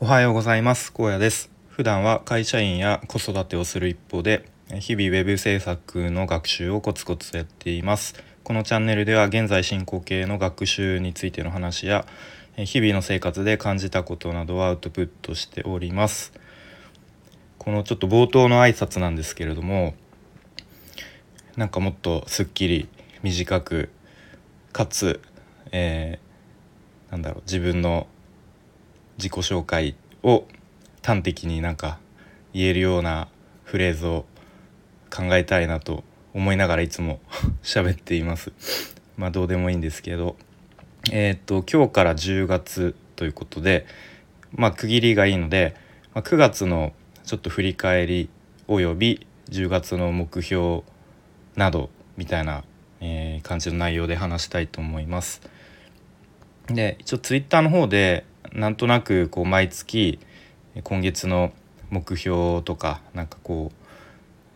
[0.00, 0.92] おはようございます。
[0.92, 1.50] 高野です。
[1.70, 8.14] 普段は会社員や子育てをする一方で日々ウェブ制作の学習をコツコツやっています。
[8.44, 12.06] このチャンネルでは現在進行形の学習についての話や
[12.54, 16.32] 日々の生活で感じたことなどをアウトプットしております。
[17.58, 19.94] このちょっと冒頭の挨拶なんですけれども
[21.56, 22.88] なんかもっとすっきり
[23.24, 23.90] 短く
[24.72, 25.20] かつ、
[25.72, 28.06] えー、なんだろう自分の
[29.18, 30.46] 自己紹介を
[31.02, 31.98] 端的になんか
[32.54, 33.28] 言えるような
[33.64, 34.24] フレーズを
[35.10, 36.04] 考えたいなと
[36.34, 37.20] 思いながらいつも
[37.62, 38.52] 喋っています。
[39.16, 40.36] まあどうでもいいんですけど
[41.10, 43.86] えっ、と今日から10月ということで
[44.52, 45.74] まあ区切りがいいので、
[46.14, 46.92] まあ、9月の
[47.24, 48.30] ちょっと振り返り
[48.68, 50.82] および10月の目標
[51.56, 52.62] などみたいな、
[53.00, 55.40] えー、感じの内容で話したいと思います。
[56.66, 60.18] で一応ツイッターの方でなんとなくこう毎月
[60.82, 61.52] 今月の
[61.90, 63.84] 目標とかなんかこう、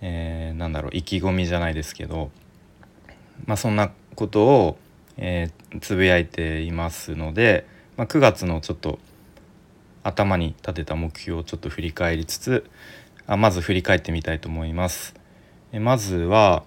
[0.00, 2.30] えー、なんだろう意気込みじゃないですけど、
[3.46, 4.78] まあ、そんなことを、
[5.16, 8.98] えー、つぶやいていますので、まあ、9月のちょっと
[10.02, 12.64] 頭に立てた目標をちょっと振り返りつつ
[13.26, 15.14] あまず振り返ってみたいと思います。
[15.72, 16.64] えまずは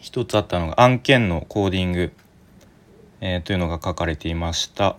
[0.00, 2.12] 一つあったのが案件のコーディング、
[3.20, 4.96] えー、というのが書かれていました。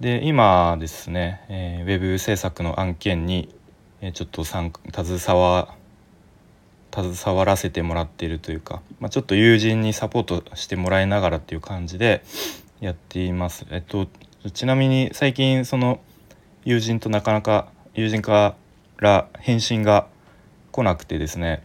[0.00, 3.52] で今ですね、えー、ウェブ制作の案件に、
[4.00, 4.70] えー、ちょっと携
[5.38, 5.74] わ
[6.94, 12.22] 携わらせてもらっているというか、まあ、ちょっと友人にサポートしてもらいながらっていう感じで
[12.80, 13.66] やっています。
[13.70, 14.06] えっと
[14.52, 16.00] ちなみに最近その
[16.64, 18.54] 友人となかなか友人か
[18.98, 20.06] ら返信が
[20.70, 21.64] 来なくてですね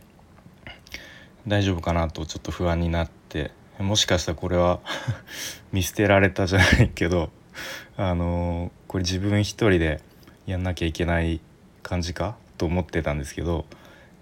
[1.47, 4.79] 大丈夫かなとちょっと不安になってもしかしたらこれは
[5.71, 7.29] 見捨てられたじゃないけど
[7.97, 10.01] あのこれ自分一人で
[10.45, 11.39] やんなきゃいけない
[11.81, 13.65] 感じかと思ってたんですけど、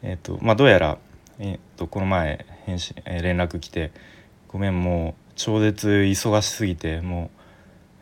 [0.01, 0.97] えーとまあ、どうやら、
[1.39, 3.91] えーと、この前返信、えー、連絡来て
[4.47, 7.30] 「ごめんもう超絶忙しすぎても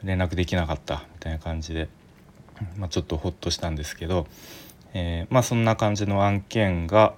[0.04, 1.90] う連絡できなかった」みたいな感じで、
[2.78, 4.28] まあ、ちょっとほっとしたんですけど、
[4.94, 7.14] えー、まあそんな感じの案件が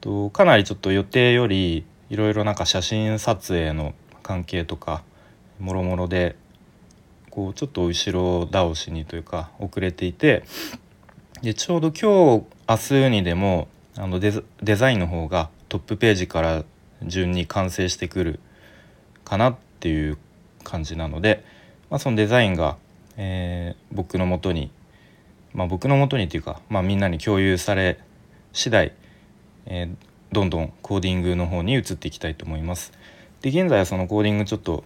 [0.00, 5.02] とかなりちょっと予定よりいろいろなんか写真撮影の関係とか
[5.58, 6.36] もろもろで
[7.34, 10.44] こうちょっと後ろ倒しにというか遅れていて
[11.42, 14.42] でちょうど今日明日にでもあのデ
[14.76, 16.64] ザインの方がトップページから
[17.02, 18.40] 順に完成してくる
[19.24, 20.16] かなっていう
[20.62, 21.44] 感じなので、
[21.90, 22.76] まあ、そのデザインが、
[23.16, 24.70] えー、僕のもとに、
[25.52, 27.98] まあ、僕のもとにっていうか、まあ、みんなに共有され
[28.52, 28.92] 次第、
[29.66, 29.96] えー、
[30.32, 32.92] どんどんコーディングの方に移っていきたいと思います。
[33.42, 34.84] で現在はそのコーディングちょっと、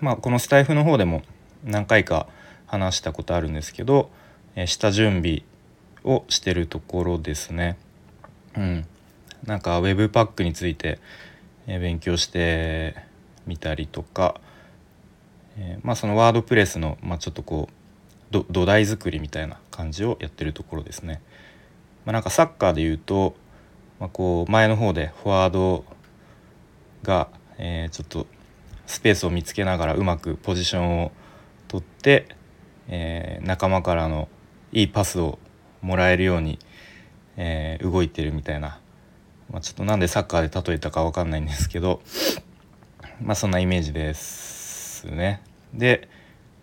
[0.00, 1.22] まあ、このスタイフの方でも
[1.64, 2.28] 何回か
[2.66, 4.10] 話したことあるんですけど、
[4.54, 5.42] えー、下準備
[6.04, 7.76] をしてるところですね。
[8.56, 8.86] うん、
[9.44, 10.98] なんか Webpack について、
[11.66, 12.96] えー、勉強して
[13.46, 14.40] みたりとか、
[15.56, 17.68] えー、まあそのワードプレスの、まあ、ちょっとこ
[18.32, 21.22] う土台作りみたいな感じをやってるところですね。
[22.04, 23.34] まあ、なんかサッカーで言うと、
[24.00, 25.84] まあ、こう前の方でフォワード
[27.02, 28.26] が、えー、ちょっと
[28.86, 31.12] スペースを見つけながらうまくポジションを
[31.68, 32.26] 取って、
[32.88, 34.28] えー、仲間からの
[34.72, 35.38] いいパスを
[35.82, 36.58] もらえるように、
[37.36, 38.80] えー、動いてるみたいな、
[39.50, 42.02] まあ、ちょっとなんでサッカーで例えたか分かんないんですけど
[43.22, 45.42] まあそんなイメージですね。
[45.74, 46.08] で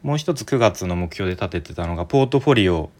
[0.01, 2.91] もう一つ9月の目標で立ててたのがポートフォリオ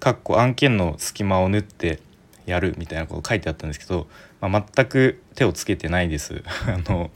[0.00, 2.00] かっこ案件の隙間を縫って
[2.46, 4.08] やるみたいなこと書いてあったんですけど、
[4.40, 6.42] まあ、全く手をつけてないです。
[6.66, 7.10] あの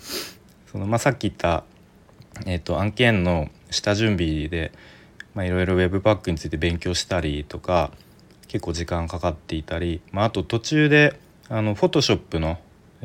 [0.67, 1.65] そのまあ、さっき言った、
[2.47, 4.73] えーと案件の下準備で
[5.37, 7.91] いろいろ Webpack について勉強したりとか
[8.49, 11.19] 結構時間かかっていたり、まあ、あと途中で
[11.49, 12.59] あの Photoshop の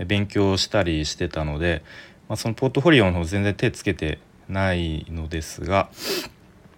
[0.05, 1.83] 勉強をしたりしてたので、
[2.27, 4.19] まあ、そのポートフォリオの方全然手つけて
[4.49, 5.89] ないのですが、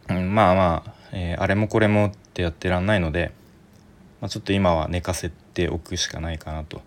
[0.09, 3.31] うん、まあまあ、えー、あれもこれもってやってらんないので、
[4.21, 6.81] まあ、ちょっと今は寝かせておくしかないかなと。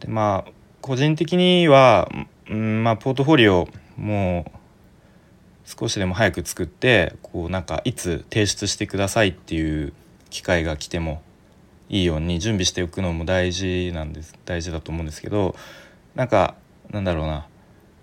[0.00, 2.10] でまあ個人的には、
[2.50, 4.53] うんまあ、ポートフォリオもう
[5.64, 9.92] 少しでも早く作ってこうなんかいつ提出してくださいっていう
[10.30, 11.22] 機会が来ても
[11.88, 15.54] いいように準備しておくのも大事なんです大事だと思うんですけど
[16.14, 16.54] なんか
[16.90, 17.46] なんだろうな。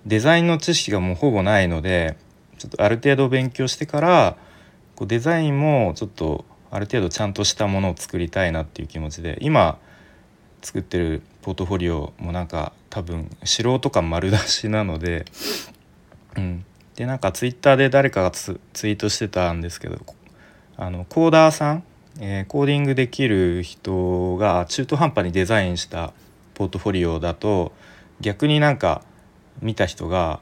[0.06, 2.18] デザインの知識がもうほぼないので
[2.58, 4.38] ちょっとある程度勉強してから
[4.96, 9.78] こうデザインもちょっとある程度ちゃんとしたものを作りたいなっていう気持ちで今
[10.62, 15.26] 作ってるポートフォリオもなんか多分素人感丸出しなので、
[16.36, 19.98] うん、でなんかツイッターで誰かがツイートしてたんですけど
[20.78, 21.84] あのコーダーさん、
[22.20, 26.14] えー、コーディングできる人が中途半端にデザインした
[26.54, 27.72] ポートフォリオだと
[28.20, 29.04] 逆になんか
[29.62, 30.42] 見た人が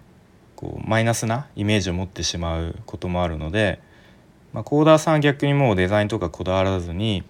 [0.56, 3.80] こうマイナスなイメージを持ってしまうこともあるので、
[4.52, 7.24] まあ、コーダーさんは逆にもうデザインとかこだわらずに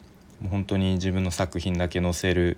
[0.49, 2.57] 本当に自分の作品だけ載せる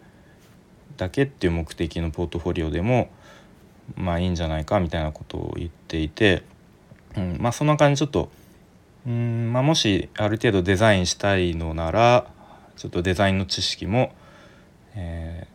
[0.97, 3.09] だけっていう目的のポートフォリオでも
[3.95, 6.43] まあいいんじゃないかみたいなことを言っていて、
[7.15, 8.29] うん、まあそんな感じちょっと
[9.05, 12.27] うん、まあ、もしある程度デザインしたいのなら
[12.75, 14.13] ちょっとデザインの知識も、
[14.95, 15.47] え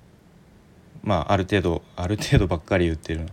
[1.04, 3.26] ー、まあある程度ある程度ばっかり言ってる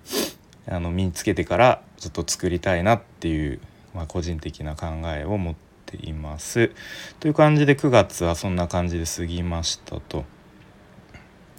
[0.68, 3.60] あの身につけてからちょっと作りたいなっていう、
[3.94, 5.56] まあ、個人的な考えを持っ
[5.86, 6.72] ています。
[7.20, 10.26] という感じで9月はそんな感じで過ぎましたと。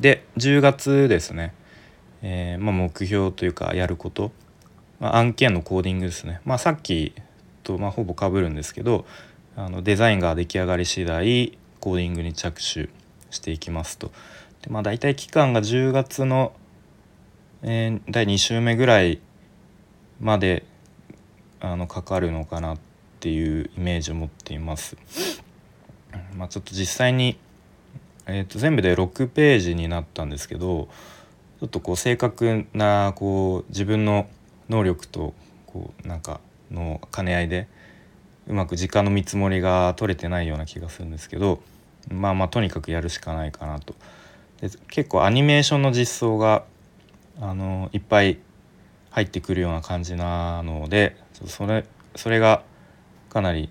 [0.01, 1.55] で10月ですね、
[2.23, 4.33] えー、まあ、目標というかやること、
[5.05, 6.41] まあ、案件のコーディングですね。
[6.47, 7.13] まあ、さっき
[7.63, 9.05] と、まほぼかぶるんですけど
[9.55, 12.89] あのデザインが出来上がり次第コーディングに着手
[13.31, 14.13] していきますと。
[14.63, 16.55] でまあ、大体期間が10月の
[17.67, 19.21] えー、第2週目ぐらい
[20.21, 20.65] まで
[21.61, 22.79] あのかかるのかなっ
[23.21, 24.97] ていうイメージを持っています。
[26.35, 27.39] まあ、ちょっと実際に、
[28.27, 30.89] えー、と全部で6ページになったんですけど
[31.61, 34.29] ちょっとこう正確なこう自分の
[34.69, 35.35] 能力と
[35.67, 36.41] こうなんか
[36.71, 37.69] の兼ね合いで
[38.47, 41.61] うまく時間の見積もりが取れてないような気がするんですけど
[42.11, 43.95] まあまあとにかくやるしかないかなと。
[44.61, 46.65] で結構アニメーションの実装が
[47.41, 48.39] あのいっぱい
[49.11, 51.17] 入ってくるような感じなので
[51.47, 51.85] それ
[52.17, 52.63] それが
[53.31, 53.71] かなり、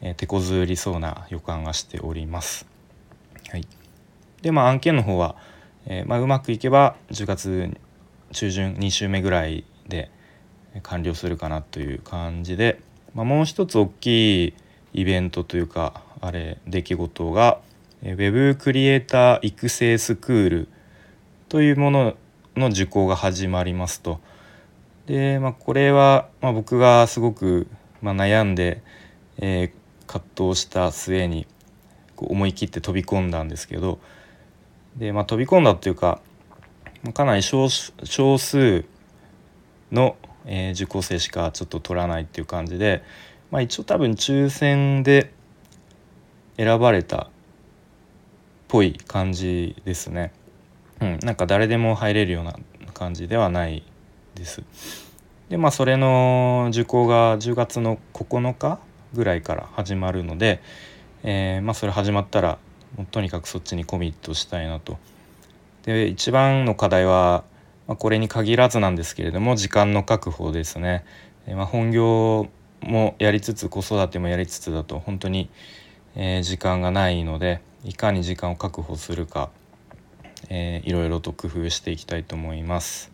[0.00, 2.66] えー、手こずりそうな予感がしております。
[3.48, 3.66] はい、
[4.42, 5.36] でまあ案件の方は、
[5.86, 7.76] えー、まあ、うまくいけば10月
[8.32, 10.10] 中旬2週目ぐらいで
[10.82, 12.80] 完了するかなという感じで、
[13.14, 14.54] まあ、もう一つ大きい
[14.92, 17.60] イベントというかあれ出来事が
[18.02, 20.68] Web クリエイター育成スクール
[21.48, 22.16] というもの
[22.56, 24.20] の受講が始まりますと。
[25.06, 27.66] で、まあ、これは、まあ、僕がすごく、
[28.00, 28.82] まあ、悩んで、
[29.38, 31.46] えー、葛藤した末に
[32.16, 33.98] こう思い切って飛び込んだんですけど
[34.96, 36.20] で、まあ、飛び込んだっていうか
[37.14, 38.84] かなり少少数
[39.90, 40.16] の、
[40.46, 43.02] えー、受講生しかちょっと取らないっていう感じで、
[43.50, 45.32] まあ、一応多分抽選で
[46.56, 47.28] 選ばれたっ
[48.68, 50.32] ぽい感じですね。
[51.00, 52.56] うん、なんか誰でも入れるような
[52.94, 53.82] 感じではない
[54.34, 54.62] です。
[55.48, 58.78] でまあそれの受講が10月の9日
[59.14, 60.60] ぐらいから始まるので、
[61.22, 62.58] えー、まあ、それ始まったら
[63.10, 64.98] とにかくそっちにコミットしたいなと。
[65.84, 67.44] で一番の課題は、
[67.90, 71.04] まあ、これに限らずなんですけれども時間の確保ですね。
[71.48, 72.48] え、まあ、本業
[72.82, 75.50] もやりつつ子育てもやりつつだと本当に、
[76.14, 79.50] え、時間がないのでいかに時間を確保するか
[80.48, 83.10] えー、いろいろと工夫していきたいと思います。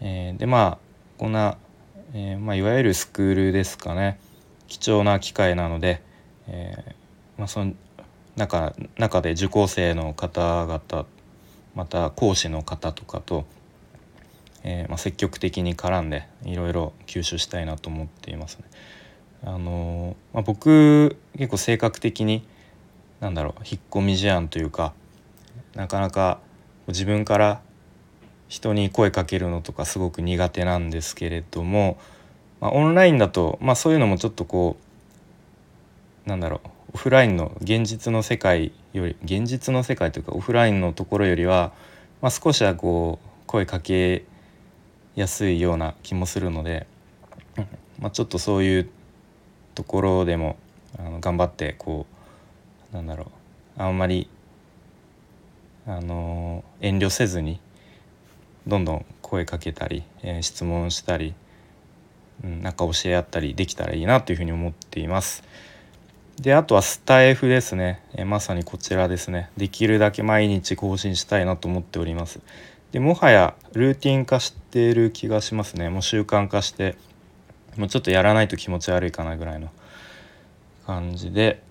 [0.00, 0.78] えー、でまあ
[1.18, 1.58] こんな、
[2.14, 4.18] えー、まあ、いわゆるスクールですかね
[4.68, 6.02] 貴重な機会なので、
[6.46, 6.94] え
[7.36, 7.74] まあ、その
[8.36, 11.06] 中中で受講生の方々
[11.74, 13.44] また講師の方とかと、
[14.64, 18.64] えまあ、積極的に絡んでいろいろ吸収したいなと思っていますね。
[19.44, 22.46] あのまあ、僕結構性格的に
[23.18, 24.92] なんだろう引っ込み思案というか
[25.74, 26.38] なかなか
[26.86, 27.60] 自分から
[28.48, 31.98] 人に声かけるのとかすごく苦手なんですけれども、
[32.60, 34.76] まあ、オンラインだと、まあ、そういうのもちょっとこ
[36.26, 41.72] うなんだろうオフラインの現実の世界より現実の世界というかオフラインのところよりは、
[42.20, 44.24] まあ、少しはこう声かけ
[45.14, 46.86] やすいような気もするので、
[47.98, 48.90] まあ、ちょっとそういう
[49.74, 50.56] ところでも
[50.98, 52.06] あの頑張ってこ
[52.92, 53.30] うなんだろ
[53.78, 54.28] うあんまり
[55.86, 57.60] あの遠慮せずに
[58.66, 61.34] どんどん声かけたり、えー、質問したり、
[62.44, 65.42] うん、なんか教え合ったりできたらいいなというふうに思っています。
[66.40, 72.40] であとはスタイフですね、えー、まさにこちらですねできるだけ毎日更新したいなと思っております。
[72.92, 75.88] でもはやルーティン化している気がしますね。
[75.88, 76.96] もう習慣化して。
[77.76, 79.70] もうちょっとやらないと気持ち悪いかなぐらいの
[80.86, 81.62] 感じで、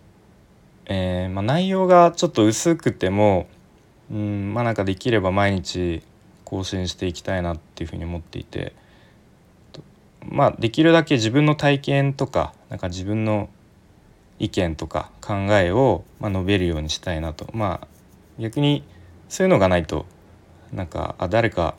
[0.88, 3.48] えー、まあ、内容がちょっと薄くても
[4.10, 6.01] うんまあなんかできれば毎日
[6.44, 8.74] 更新していきたいなっていうふうに思っていて。
[10.24, 13.50] まあできるだけ自分の体験とかなんか自分の
[14.38, 17.48] 意見とか考えを、ま、述べるようにしたいなと。
[17.54, 17.88] まあ
[18.40, 18.84] 逆に
[19.30, 20.06] そういうのがないと
[20.74, 21.75] なんかあ誰か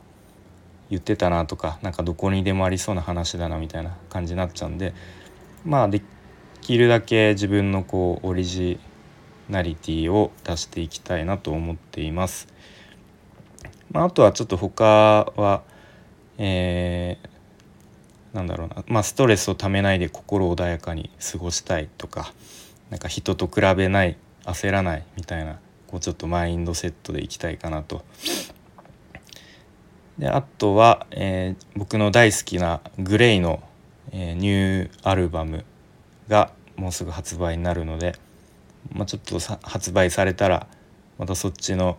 [0.89, 4.93] 言ってたなとかなんかどこにでもありそうな話だなみたいな感じになっちゃうんで
[5.65, 6.01] まあで
[6.61, 8.79] きるだけ自分のこうオリジ
[9.49, 12.47] ナリティを出していきたいなと思っています。
[13.91, 15.61] まあ、あとはちょっと他は、
[16.37, 22.33] えー、なんだろうな、まあ、ストレスをためないで心穏やかに過ごしたいとか
[22.89, 28.03] なんか人と比べない焦らないみたいなこうちょっとマインドセットでいきたいかなと。
[30.17, 33.61] であとは、えー、僕の大好きなグレイの、
[34.11, 35.65] えー、ニューアルバム
[36.27, 38.13] がもうすぐ発売になるので、
[38.91, 40.67] まあ、ちょっと発売されたら
[41.17, 41.97] またそっちの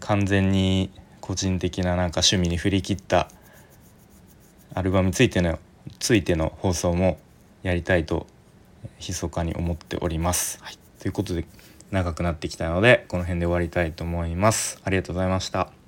[0.00, 0.90] 完全に
[1.20, 3.28] 個人的ななんか趣味に振り切った
[4.74, 5.58] アルバムについての
[5.98, 7.18] ついての放送も
[7.62, 8.26] やりたいと
[8.98, 10.58] 密かに思っております。
[10.62, 11.44] はい、ということで
[11.90, 14.80] 長くなってきたのでこの辺で終わりたいと思います。
[14.84, 15.85] ありがとうございました。